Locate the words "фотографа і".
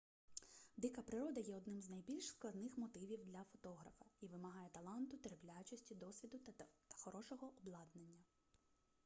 3.43-4.27